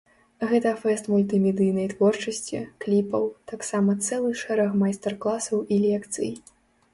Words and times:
Гэта 0.51 0.69
фэст 0.83 1.09
мультымедыйнай 1.15 1.85
творчасці, 1.91 2.61
кліпаў, 2.85 3.27
таксама 3.53 3.97
цэлы 4.07 4.31
шэраг 4.41 4.71
майстар-класаў 4.85 5.63
і 5.77 5.81
лекцый. 5.85 6.35